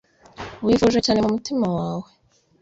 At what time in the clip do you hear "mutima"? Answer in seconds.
1.35-1.65